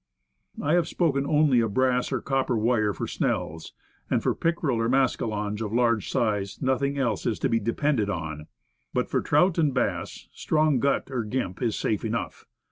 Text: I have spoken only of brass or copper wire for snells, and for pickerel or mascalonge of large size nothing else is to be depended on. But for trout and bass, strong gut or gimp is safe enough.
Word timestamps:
I 0.59 0.73
have 0.73 0.87
spoken 0.87 1.27
only 1.27 1.59
of 1.59 1.75
brass 1.75 2.11
or 2.11 2.21
copper 2.21 2.57
wire 2.57 2.91
for 2.91 3.05
snells, 3.05 3.71
and 4.09 4.23
for 4.23 4.33
pickerel 4.33 4.79
or 4.79 4.89
mascalonge 4.89 5.61
of 5.61 5.71
large 5.71 6.09
size 6.09 6.59
nothing 6.59 6.97
else 6.97 7.27
is 7.27 7.37
to 7.37 7.49
be 7.49 7.59
depended 7.59 8.09
on. 8.09 8.47
But 8.95 9.11
for 9.11 9.21
trout 9.21 9.59
and 9.59 9.75
bass, 9.75 10.27
strong 10.33 10.79
gut 10.79 11.09
or 11.11 11.23
gimp 11.23 11.61
is 11.61 11.75
safe 11.75 12.03
enough. 12.03 12.47